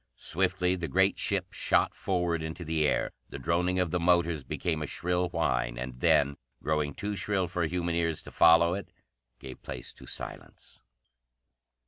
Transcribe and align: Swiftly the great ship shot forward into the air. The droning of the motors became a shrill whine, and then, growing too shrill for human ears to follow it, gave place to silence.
Swiftly 0.17 0.73
the 0.75 0.87
great 0.87 1.19
ship 1.19 1.53
shot 1.53 1.93
forward 1.93 2.41
into 2.41 2.65
the 2.65 2.87
air. 2.87 3.11
The 3.29 3.37
droning 3.37 3.77
of 3.77 3.91
the 3.91 3.99
motors 3.99 4.43
became 4.43 4.81
a 4.81 4.87
shrill 4.87 5.29
whine, 5.29 5.77
and 5.77 5.99
then, 5.99 6.37
growing 6.63 6.95
too 6.95 7.15
shrill 7.15 7.47
for 7.47 7.67
human 7.67 7.93
ears 7.93 8.23
to 8.23 8.31
follow 8.31 8.73
it, 8.73 8.89
gave 9.37 9.61
place 9.61 9.93
to 9.93 10.07
silence. 10.07 10.81